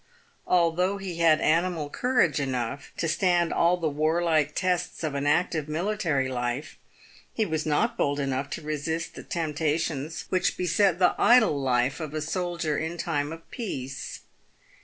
[0.47, 5.69] Although he had animal courage enough to stand all the warlike tests of an active
[5.69, 6.75] mi litary life,
[7.31, 12.15] he was not bold enough to resist the temptations which beset the idle life of
[12.15, 14.21] a soldier in time of peace.